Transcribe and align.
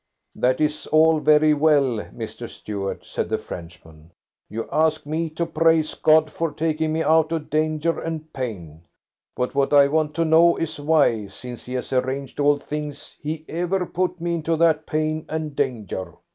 "That 0.33 0.59
is 0.59 0.87
all 0.87 1.19
very 1.19 1.53
well, 1.53 1.99
Mr. 2.11 2.49
Stuart," 2.49 3.05
said 3.05 3.29
the 3.29 3.37
Frenchman; 3.37 4.11
"you 4.49 4.67
ask 4.71 5.05
me 5.05 5.29
to 5.29 5.45
praise 5.45 5.93
God 5.93 6.31
for 6.31 6.49
taking 6.51 6.91
me 6.91 7.03
out 7.03 7.31
of 7.31 7.51
danger 7.51 7.99
and 7.99 8.33
pain, 8.33 8.81
but 9.35 9.53
what 9.53 9.73
I 9.73 9.87
want 9.89 10.15
to 10.15 10.25
know 10.25 10.57
is 10.57 10.79
why, 10.79 11.27
since 11.27 11.67
He 11.67 11.73
has 11.75 11.93
arranged 11.93 12.39
all 12.39 12.57
things, 12.57 13.19
He 13.21 13.45
ever 13.47 13.85
put 13.85 14.19
me 14.19 14.33
into 14.33 14.55
that 14.55 14.87
pain 14.87 15.23
and 15.29 15.55
danger. 15.55 16.13